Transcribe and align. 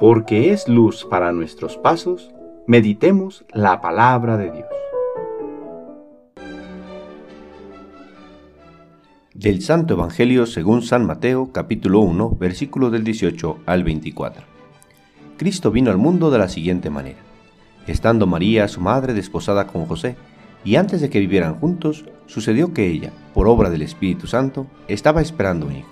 porque 0.00 0.50
es 0.50 0.66
luz 0.66 1.04
para 1.04 1.30
nuestros 1.30 1.76
pasos, 1.76 2.30
meditemos 2.66 3.44
la 3.52 3.82
palabra 3.82 4.38
de 4.38 4.50
Dios. 4.50 4.66
Del 9.34 9.60
Santo 9.60 9.92
Evangelio 9.92 10.46
según 10.46 10.80
San 10.80 11.06
Mateo 11.06 11.52
capítulo 11.52 12.00
1 12.00 12.30
versículo 12.30 12.88
del 12.88 13.04
18 13.04 13.58
al 13.66 13.84
24. 13.84 14.42
Cristo 15.36 15.70
vino 15.70 15.90
al 15.90 15.98
mundo 15.98 16.30
de 16.30 16.38
la 16.38 16.48
siguiente 16.48 16.88
manera. 16.88 17.18
Estando 17.86 18.26
María, 18.26 18.68
su 18.68 18.80
madre, 18.80 19.12
desposada 19.12 19.66
con 19.66 19.84
José, 19.84 20.16
y 20.64 20.76
antes 20.76 21.02
de 21.02 21.10
que 21.10 21.20
vivieran 21.20 21.56
juntos, 21.56 22.06
sucedió 22.24 22.72
que 22.72 22.86
ella, 22.86 23.12
por 23.34 23.48
obra 23.48 23.68
del 23.68 23.82
Espíritu 23.82 24.26
Santo, 24.26 24.66
estaba 24.88 25.20
esperando 25.20 25.66
un 25.66 25.76
hijo. 25.76 25.90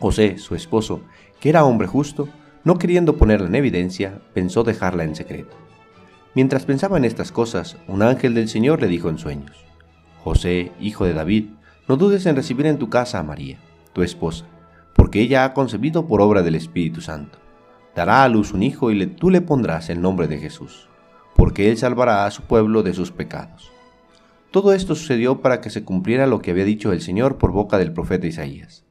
José, 0.00 0.36
su 0.36 0.54
esposo, 0.54 1.00
que 1.40 1.48
era 1.48 1.64
hombre 1.64 1.86
justo, 1.86 2.28
no 2.66 2.76
queriendo 2.76 3.16
ponerla 3.16 3.46
en 3.46 3.54
evidencia, 3.54 4.20
pensó 4.34 4.62
dejarla 4.62 5.04
en 5.04 5.16
secreto. 5.16 5.56
Mientras 6.34 6.66
pensaba 6.66 6.98
en 6.98 7.06
estas 7.06 7.32
cosas, 7.32 7.78
un 7.88 8.02
ángel 8.02 8.34
del 8.34 8.50
Señor 8.50 8.82
le 8.82 8.88
dijo 8.88 9.08
en 9.08 9.16
sueños, 9.16 9.64
José, 10.22 10.72
hijo 10.78 11.06
de 11.06 11.14
David, 11.14 11.46
no 11.88 11.96
dudes 11.96 12.26
en 12.26 12.36
recibir 12.36 12.66
en 12.66 12.76
tu 12.76 12.90
casa 12.90 13.18
a 13.18 13.22
María, 13.22 13.58
tu 13.94 14.02
esposa, 14.02 14.44
porque 14.94 15.22
ella 15.22 15.44
ha 15.44 15.54
concebido 15.54 16.06
por 16.06 16.20
obra 16.20 16.42
del 16.42 16.56
Espíritu 16.56 17.00
Santo 17.00 17.38
dará 17.96 18.24
a 18.24 18.28
luz 18.28 18.52
un 18.52 18.62
hijo 18.62 18.92
y 18.92 19.06
tú 19.06 19.30
le 19.30 19.40
pondrás 19.40 19.88
el 19.88 20.02
nombre 20.02 20.28
de 20.28 20.38
Jesús, 20.38 20.86
porque 21.34 21.70
él 21.70 21.78
salvará 21.78 22.26
a 22.26 22.30
su 22.30 22.42
pueblo 22.42 22.82
de 22.82 22.92
sus 22.92 23.10
pecados. 23.10 23.72
Todo 24.50 24.74
esto 24.74 24.94
sucedió 24.94 25.40
para 25.40 25.62
que 25.62 25.70
se 25.70 25.82
cumpliera 25.82 26.26
lo 26.26 26.40
que 26.40 26.50
había 26.50 26.66
dicho 26.66 26.92
el 26.92 27.00
Señor 27.00 27.38
por 27.38 27.52
boca 27.52 27.78
del 27.78 27.94
profeta 27.94 28.26
Isaías. 28.26 28.84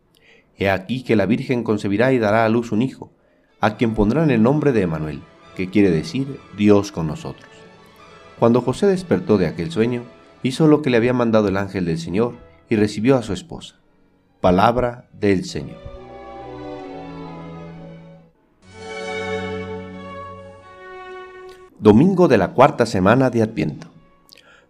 He 0.57 0.71
aquí 0.71 1.03
que 1.03 1.15
la 1.15 1.27
Virgen 1.27 1.63
concebirá 1.63 2.13
y 2.13 2.19
dará 2.19 2.45
a 2.45 2.49
luz 2.49 2.71
un 2.71 2.81
hijo, 2.81 3.13
a 3.61 3.77
quien 3.77 3.93
pondrán 3.93 4.31
el 4.31 4.43
nombre 4.43 4.71
de 4.71 4.81
Emanuel, 4.81 5.21
que 5.55 5.69
quiere 5.69 5.91
decir 5.91 6.39
Dios 6.57 6.91
con 6.91 7.07
nosotros. 7.07 7.49
Cuando 8.39 8.61
José 8.61 8.87
despertó 8.87 9.37
de 9.37 9.47
aquel 9.47 9.71
sueño, 9.71 10.03
hizo 10.43 10.67
lo 10.67 10.81
que 10.81 10.89
le 10.89 10.97
había 10.97 11.13
mandado 11.13 11.47
el 11.47 11.57
ángel 11.57 11.85
del 11.85 11.97
Señor 11.97 12.35
y 12.69 12.75
recibió 12.75 13.17
a 13.17 13.23
su 13.23 13.33
esposa. 13.33 13.75
Palabra 14.41 15.09
del 15.13 15.45
Señor. 15.45 15.77
Domingo 21.79 22.27
de 22.27 22.37
la 22.37 22.53
cuarta 22.53 22.85
semana 22.85 23.29
de 23.29 23.41
Adviento. 23.41 23.87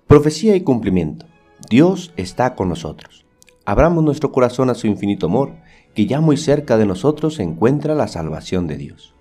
Profecía 0.08 0.56
y 0.56 0.62
cumplimiento. 0.62 1.26
Dios 1.70 2.14
está 2.18 2.56
con 2.56 2.70
nosotros. 2.70 3.25
Abramos 3.68 4.04
nuestro 4.04 4.32
corazón 4.32 4.70
a 4.70 4.76
su 4.76 4.86
infinito 4.86 5.26
amor, 5.26 5.54
que 5.96 6.06
ya 6.06 6.22
muy 6.22 6.38
cerca 6.38 6.78
de 6.78 6.86
nosotros 6.86 7.36
se 7.36 7.44
encuentra 7.44 7.96
la 7.96 8.08
salvación 8.08 8.68
de 8.68 8.78
Dios. 8.78 9.16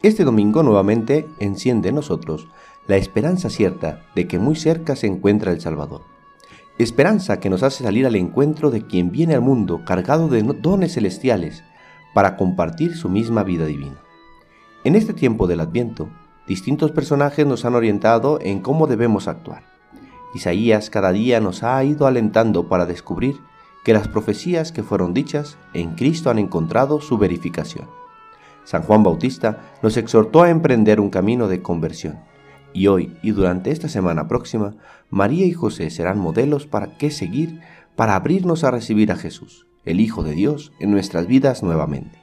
Este 0.00 0.22
domingo 0.22 0.62
nuevamente 0.62 1.26
enciende 1.40 1.88
en 1.88 1.96
nosotros 1.96 2.46
la 2.86 2.96
esperanza 2.96 3.50
cierta 3.50 4.02
de 4.14 4.28
que 4.28 4.38
muy 4.38 4.54
cerca 4.54 4.94
se 4.94 5.08
encuentra 5.08 5.50
el 5.50 5.60
Salvador. 5.60 6.02
Esperanza 6.78 7.40
que 7.40 7.50
nos 7.50 7.64
hace 7.64 7.82
salir 7.82 8.06
al 8.06 8.14
encuentro 8.14 8.70
de 8.70 8.86
quien 8.86 9.10
viene 9.10 9.34
al 9.34 9.40
mundo 9.40 9.84
cargado 9.84 10.28
de 10.28 10.42
dones 10.42 10.94
celestiales 10.94 11.64
para 12.14 12.36
compartir 12.36 12.96
su 12.96 13.08
misma 13.08 13.42
vida 13.42 13.66
divina. 13.66 13.98
En 14.84 14.94
este 14.94 15.14
tiempo 15.14 15.48
del 15.48 15.58
Adviento, 15.58 16.08
distintos 16.46 16.92
personajes 16.92 17.44
nos 17.44 17.64
han 17.64 17.74
orientado 17.74 18.38
en 18.40 18.60
cómo 18.60 18.86
debemos 18.86 19.26
actuar. 19.26 19.64
Isaías 20.32 20.90
cada 20.90 21.10
día 21.10 21.40
nos 21.40 21.64
ha 21.64 21.82
ido 21.82 22.06
alentando 22.06 22.68
para 22.68 22.86
descubrir 22.86 23.40
que 23.84 23.92
las 23.92 24.08
profecías 24.08 24.72
que 24.72 24.82
fueron 24.82 25.14
dichas 25.14 25.58
en 25.74 25.94
Cristo 25.94 26.30
han 26.30 26.38
encontrado 26.38 27.00
su 27.00 27.18
verificación. 27.18 27.86
San 28.64 28.82
Juan 28.82 29.02
Bautista 29.02 29.74
nos 29.82 29.96
exhortó 29.96 30.42
a 30.42 30.50
emprender 30.50 31.00
un 31.00 31.10
camino 31.10 31.48
de 31.48 31.62
conversión. 31.62 32.18
Y 32.72 32.88
hoy 32.88 33.16
y 33.22 33.30
durante 33.30 33.70
esta 33.70 33.88
semana 33.88 34.26
próxima, 34.26 34.74
María 35.10 35.46
y 35.46 35.52
José 35.52 35.90
serán 35.90 36.18
modelos 36.18 36.66
para 36.66 36.96
qué 36.96 37.10
seguir 37.10 37.60
para 37.94 38.16
abrirnos 38.16 38.64
a 38.64 38.70
recibir 38.70 39.12
a 39.12 39.16
Jesús, 39.16 39.66
el 39.84 40.00
Hijo 40.00 40.24
de 40.24 40.32
Dios, 40.32 40.72
en 40.80 40.90
nuestras 40.90 41.26
vidas 41.26 41.62
nuevamente. 41.62 42.18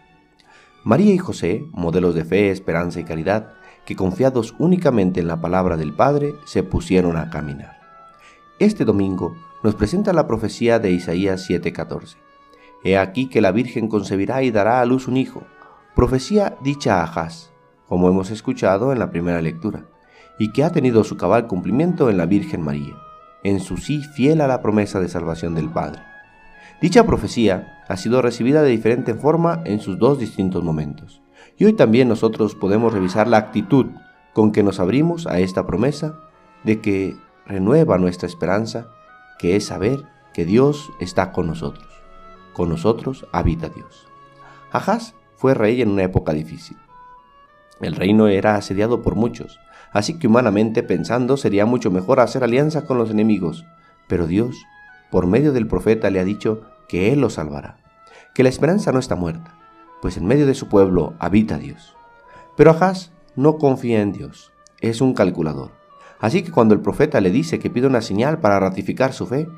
María 0.84 1.14
y 1.14 1.20
José, 1.20 1.64
modelos 1.72 2.16
de 2.16 2.26
fe, 2.26 2.50
esperanza 2.50 3.00
y 3.00 3.04
caridad, 3.04 3.54
que 3.86 3.96
confiados 3.96 4.56
únicamente 4.58 5.20
en 5.20 5.28
la 5.28 5.40
palabra 5.42 5.78
del 5.78 5.94
Padre, 5.94 6.34
se 6.46 6.64
pusieron 6.64 7.18
a 7.18 7.30
caminar. 7.30 7.81
Este 8.62 8.86
domingo 8.86 9.34
nos 9.64 9.74
presenta 9.74 10.14
la 10.14 10.28
profecía 10.28 10.78
de 10.78 10.92
Isaías 10.92 11.50
7:14. 11.50 12.18
He 12.84 12.96
aquí 12.96 13.28
que 13.28 13.42
la 13.42 13.52
Virgen 13.52 13.88
concebirá 13.88 14.44
y 14.44 14.52
dará 14.52 14.82
a 14.82 14.86
luz 14.86 15.08
un 15.08 15.18
hijo, 15.18 15.42
profecía 15.96 16.60
dicha 16.62 17.02
a 17.02 17.06
Ahaz, 17.06 17.50
como 17.88 18.08
hemos 18.08 18.30
escuchado 18.30 18.94
en 18.94 19.00
la 19.00 19.10
primera 19.10 19.42
lectura, 19.42 19.88
y 20.38 20.52
que 20.52 20.64
ha 20.64 20.70
tenido 20.72 21.04
su 21.04 21.18
cabal 21.18 21.48
cumplimiento 21.48 22.12
en 22.12 22.18
la 22.18 22.28
Virgen 22.28 22.62
María, 22.62 22.94
en 23.44 23.62
su 23.62 23.78
sí 23.78 24.04
fiel 24.04 24.42
a 24.42 24.48
la 24.48 24.62
promesa 24.62 25.00
de 25.00 25.10
salvación 25.10 25.56
del 25.56 25.70
Padre. 25.70 26.04
Dicha 26.84 27.04
profecía 27.08 27.84
ha 27.90 27.98
sido 27.98 28.22
recibida 28.22 28.62
de 28.62 28.70
diferente 28.70 29.16
forma 29.16 29.64
en 29.66 29.80
sus 29.80 29.98
dos 29.98 30.20
distintos 30.20 30.64
momentos. 30.64 31.24
Y 31.58 31.66
hoy 31.66 31.74
también 31.74 32.08
nosotros 32.08 32.54
podemos 32.54 32.94
revisar 32.94 33.28
la 33.28 33.38
actitud 33.38 33.88
con 34.34 34.52
que 34.52 34.62
nos 34.62 34.80
abrimos 34.80 35.26
a 35.26 35.40
esta 35.40 35.66
promesa 35.66 36.20
de 36.64 36.80
que 36.80 37.16
renueva 37.46 37.98
nuestra 37.98 38.28
esperanza, 38.28 38.88
que 39.40 39.56
es 39.56 39.66
saber 39.66 40.04
que 40.34 40.46
Dios 40.46 40.92
está 41.00 41.32
con 41.32 41.48
nosotros. 41.48 41.88
Con 42.54 42.70
nosotros 42.70 43.26
habita 43.32 43.70
Dios. 43.70 44.08
Ahaz 44.72 45.16
fue 45.36 45.54
rey 45.54 45.82
en 45.82 45.90
una 45.90 46.04
época 46.04 46.34
difícil. 46.34 46.78
El 47.82 47.96
reino 47.96 48.28
era 48.28 48.56
asediado 48.56 49.02
por 49.02 49.16
muchos, 49.16 49.60
así 49.92 50.20
que 50.20 50.28
humanamente 50.28 50.84
pensando 50.84 51.36
sería 51.36 51.66
mucho 51.66 51.90
mejor 51.92 52.20
hacer 52.20 52.44
alianza 52.44 52.86
con 52.86 52.98
los 52.98 53.10
enemigos, 53.10 53.66
pero 54.08 54.28
Dios, 54.28 54.56
por 55.10 55.26
medio 55.26 55.52
del 55.52 55.68
profeta, 55.68 56.10
le 56.10 56.20
ha 56.20 56.24
dicho 56.24 56.62
que 56.88 57.12
Él 57.12 57.22
lo 57.22 57.30
salvará, 57.30 57.78
que 58.36 58.44
la 58.44 58.50
esperanza 58.50 58.92
no 58.92 59.00
está 59.00 59.16
muerta, 59.16 59.58
pues 60.02 60.18
en 60.18 60.26
medio 60.26 60.46
de 60.46 60.54
su 60.54 60.70
pueblo 60.70 61.16
habita 61.20 61.58
Dios. 61.58 61.96
Pero 62.56 62.72
Ahaz 62.72 63.12
no 63.36 63.58
confía 63.58 64.02
en 64.02 64.12
Dios, 64.12 64.52
es 64.80 65.02
un 65.02 65.14
calculador. 65.14 65.81
Así 66.22 66.44
que 66.44 66.52
cuando 66.52 66.76
el 66.76 66.82
profeta 66.82 67.20
le 67.20 67.32
dice 67.32 67.60
que 67.60 67.72
pide 67.72 67.88
una 67.88 68.02
señal 68.02 68.40
para 68.40 68.60
ratificar 68.60 69.12
su 69.12 69.26
fe, 69.26 69.50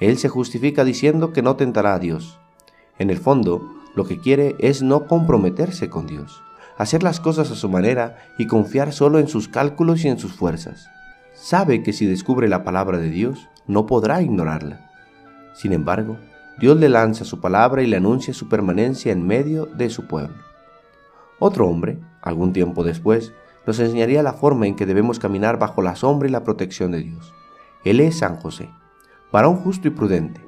él 0.00 0.18
se 0.18 0.28
justifica 0.28 0.82
diciendo 0.82 1.32
que 1.32 1.42
no 1.42 1.56
tentará 1.56 1.94
a 1.94 1.98
Dios. 1.98 2.38
En 2.98 3.10
el 3.10 3.18
fondo, 3.18 3.62
lo 3.94 4.04
que 4.04 4.18
quiere 4.18 4.56
es 4.58 4.82
no 4.82 5.06
comprometerse 5.06 5.90
con 5.90 6.06
Dios, 6.06 6.42
hacer 6.78 7.02
las 7.02 7.20
cosas 7.20 7.50
a 7.50 7.54
su 7.54 7.68
manera 7.68 8.16
y 8.38 8.46
confiar 8.46 8.92
solo 8.92 9.18
en 9.18 9.28
sus 9.28 9.48
cálculos 9.48 10.04
y 10.04 10.08
en 10.08 10.18
sus 10.18 10.32
fuerzas. 10.32 10.88
Sabe 11.34 11.82
que 11.82 11.92
si 11.92 12.06
descubre 12.06 12.48
la 12.48 12.64
palabra 12.64 12.98
de 12.98 13.10
Dios, 13.10 13.48
no 13.66 13.84
podrá 13.84 14.22
ignorarla. 14.22 14.90
Sin 15.54 15.74
embargo, 15.74 16.16
Dios 16.58 16.78
le 16.78 16.88
lanza 16.88 17.26
su 17.26 17.40
palabra 17.40 17.82
y 17.82 17.86
le 17.86 17.98
anuncia 17.98 18.32
su 18.32 18.48
permanencia 18.48 19.12
en 19.12 19.26
medio 19.26 19.66
de 19.66 19.90
su 19.90 20.06
pueblo. 20.06 20.36
Otro 21.38 21.68
hombre, 21.68 21.98
algún 22.22 22.54
tiempo 22.54 22.82
después, 22.82 23.32
nos 23.66 23.78
enseñaría 23.80 24.22
la 24.22 24.32
forma 24.32 24.66
en 24.66 24.76
que 24.76 24.86
debemos 24.86 25.18
caminar 25.18 25.58
bajo 25.58 25.82
la 25.82 25.96
sombra 25.96 26.28
y 26.28 26.32
la 26.32 26.44
protección 26.44 26.92
de 26.92 27.02
Dios. 27.02 27.34
Él 27.84 28.00
es 28.00 28.18
San 28.18 28.36
José, 28.36 28.70
varón 29.32 29.56
justo 29.56 29.88
y 29.88 29.90
prudente. 29.90 30.40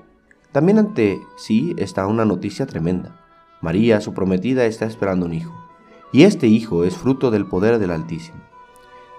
También 0.52 0.78
ante 0.78 1.20
sí 1.36 1.74
está 1.78 2.06
una 2.06 2.24
noticia 2.24 2.66
tremenda. 2.66 3.20
María, 3.60 4.00
su 4.00 4.14
prometida, 4.14 4.66
está 4.66 4.86
esperando 4.86 5.26
un 5.26 5.34
hijo, 5.34 5.52
y 6.12 6.22
este 6.22 6.46
hijo 6.46 6.84
es 6.84 6.96
fruto 6.96 7.30
del 7.30 7.46
poder 7.46 7.78
del 7.78 7.90
Altísimo. 7.90 8.38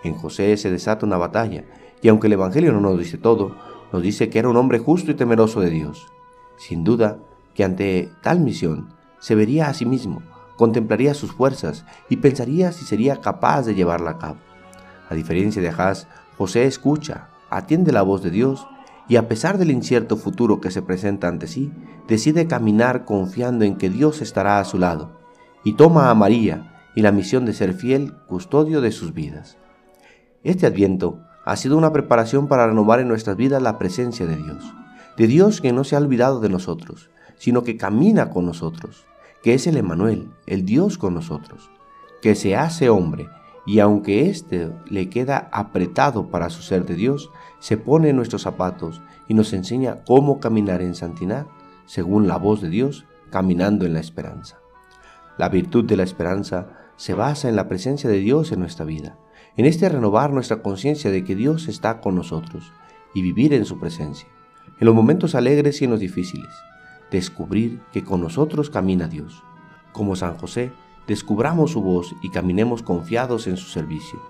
En 0.03 0.13
José 0.13 0.55
se 0.55 0.71
desata 0.71 1.05
una 1.05 1.17
batalla, 1.17 1.65
y 2.01 2.07
aunque 2.07 2.27
el 2.27 2.33
Evangelio 2.33 2.71
no 2.71 2.79
nos 2.79 2.97
dice 2.97 3.17
todo, 3.17 3.55
nos 3.91 4.01
dice 4.01 4.29
que 4.29 4.39
era 4.39 4.49
un 4.49 4.55
hombre 4.55 4.79
justo 4.79 5.11
y 5.11 5.15
temeroso 5.15 5.59
de 5.59 5.69
Dios, 5.69 6.07
sin 6.57 6.83
duda 6.83 7.19
que 7.53 7.63
ante 7.65 8.09
tal 8.21 8.39
misión 8.39 8.89
se 9.19 9.35
vería 9.35 9.67
a 9.67 9.73
sí 9.73 9.85
mismo, 9.85 10.21
contemplaría 10.59 11.13
sus 11.13 11.31
fuerzas 11.31 11.85
y 12.09 12.17
pensaría 12.17 12.73
si 12.73 12.83
sería 12.83 13.21
capaz 13.21 13.61
de 13.65 13.75
llevarla 13.75 14.11
a 14.11 14.17
cabo. 14.17 14.39
A 15.09 15.15
diferencia 15.15 15.61
de 15.61 15.69
Ahaz, 15.69 16.07
José 16.37 16.65
escucha, 16.65 17.29
atiende 17.49 17.93
la 17.93 18.01
voz 18.01 18.21
de 18.21 18.29
Dios 18.29 18.67
y 19.07 19.15
a 19.15 19.29
pesar 19.29 19.57
del 19.57 19.71
incierto 19.71 20.17
futuro 20.17 20.59
que 20.59 20.69
se 20.69 20.81
presenta 20.81 21.29
ante 21.29 21.47
sí, 21.47 21.71
decide 22.09 22.45
caminar 22.45 23.05
confiando 23.05 23.63
en 23.63 23.77
que 23.77 23.89
Dios 23.89 24.21
estará 24.21 24.59
a 24.59 24.65
su 24.65 24.77
lado 24.77 25.17
y 25.63 25.75
toma 25.77 26.09
a 26.09 26.13
María 26.13 26.83
y 26.93 27.03
la 27.03 27.13
misión 27.13 27.45
de 27.45 27.53
ser 27.53 27.73
fiel 27.73 28.11
custodio 28.27 28.81
de 28.81 28.91
sus 28.91 29.13
vidas. 29.13 29.57
Este 30.43 30.65
adviento 30.65 31.21
ha 31.45 31.55
sido 31.55 31.77
una 31.77 31.93
preparación 31.93 32.49
para 32.49 32.67
renovar 32.67 32.99
en 32.99 33.07
nuestras 33.07 33.37
vidas 33.37 33.61
la 33.61 33.77
presencia 33.77 34.25
de 34.25 34.35
Dios 34.35 34.73
de 35.19 35.27
Dios 35.27 35.59
que 35.59 35.73
no 35.73 35.83
se 35.83 35.97
ha 35.97 35.99
olvidado 35.99 36.39
de 36.39 36.47
nosotros, 36.47 37.09
sino 37.37 37.63
que 37.63 37.75
camina 37.75 38.29
con 38.29 38.45
nosotros, 38.45 39.05
que 39.41 39.53
es 39.53 39.67
el 39.67 39.77
Emanuel, 39.77 40.31
el 40.45 40.65
Dios 40.65 40.97
con 40.97 41.13
nosotros, 41.13 41.69
que 42.21 42.35
se 42.35 42.55
hace 42.55 42.89
hombre 42.89 43.29
y 43.65 43.79
aunque 43.79 44.29
éste 44.29 44.71
le 44.89 45.09
queda 45.09 45.49
apretado 45.51 46.29
para 46.29 46.49
su 46.49 46.61
ser 46.61 46.85
de 46.85 46.95
Dios, 46.95 47.29
se 47.59 47.77
pone 47.77 48.09
en 48.09 48.15
nuestros 48.15 48.41
zapatos 48.41 49.01
y 49.27 49.33
nos 49.33 49.53
enseña 49.53 50.03
cómo 50.05 50.39
caminar 50.39 50.81
en 50.81 50.95
santidad, 50.95 51.45
según 51.85 52.27
la 52.27 52.37
voz 52.37 52.61
de 52.61 52.69
Dios, 52.69 53.05
caminando 53.29 53.85
en 53.85 53.93
la 53.93 53.99
esperanza. 53.99 54.57
La 55.37 55.49
virtud 55.49 55.85
de 55.85 55.97
la 55.97 56.03
esperanza 56.03 56.69
se 56.95 57.13
basa 57.13 57.47
en 57.47 57.55
la 57.55 57.67
presencia 57.67 58.09
de 58.09 58.17
Dios 58.17 58.51
en 58.51 58.59
nuestra 58.59 58.85
vida, 58.85 59.19
en 59.55 59.65
este 59.65 59.87
renovar 59.87 60.31
nuestra 60.31 60.61
conciencia 60.61 61.11
de 61.11 61.23
que 61.23 61.35
Dios 61.35 61.67
está 61.67 62.01
con 62.01 62.15
nosotros 62.15 62.73
y 63.13 63.21
vivir 63.21 63.53
en 63.53 63.65
su 63.65 63.79
presencia, 63.79 64.27
en 64.79 64.85
los 64.85 64.95
momentos 64.95 65.35
alegres 65.35 65.81
y 65.81 65.85
en 65.85 65.91
los 65.91 65.99
difíciles, 65.99 66.49
descubrir 67.11 67.81
que 67.91 68.03
con 68.03 68.21
nosotros 68.21 68.69
camina 68.69 69.07
Dios. 69.07 69.43
Como 69.93 70.15
San 70.15 70.37
José, 70.37 70.71
descubramos 71.07 71.71
su 71.71 71.81
voz 71.81 72.15
y 72.21 72.29
caminemos 72.29 72.83
confiados 72.83 73.47
en 73.47 73.57
su 73.57 73.67
servicio, 73.69 74.21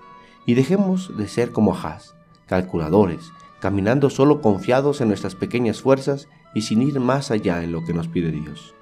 y 0.46 0.54
dejemos 0.54 1.16
de 1.16 1.28
ser 1.28 1.52
como 1.52 1.74
Ahaz, 1.74 2.14
calculadores, 2.46 3.32
caminando 3.60 4.08
solo 4.10 4.40
confiados 4.40 5.00
en 5.00 5.08
nuestras 5.08 5.34
pequeñas 5.34 5.82
fuerzas 5.82 6.28
y 6.54 6.62
sin 6.62 6.82
ir 6.82 6.98
más 6.98 7.30
allá 7.30 7.62
en 7.62 7.72
lo 7.72 7.84
que 7.84 7.92
nos 7.92 8.08
pide 8.08 8.30
Dios. 8.30 8.74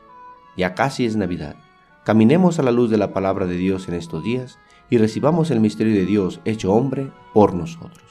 Ya 0.57 0.75
casi 0.75 1.05
es 1.05 1.17
Navidad. 1.17 1.57
Caminemos 2.05 2.59
a 2.59 2.63
la 2.63 2.73
luz 2.73 2.91
de 2.91 2.97
la 2.97 3.13
palabra 3.13 3.47
de 3.47 3.57
Dios 3.57 3.89
en 3.89 3.95
estos 3.95 4.23
días 4.23 4.59
y 4.89 4.99
recibamos 4.99 5.51
el 5.51 5.61
misterio 5.61 5.95
de 5.95 6.07
Dios 6.07 6.41
hecho 6.45 6.73
hombre 6.73 7.11
por 7.35 7.55
nosotros. 7.55 8.05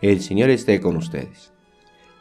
El 0.00 0.20
Señor 0.20 0.50
esté 0.50 0.80
con 0.80 0.96
ustedes. 0.96 1.52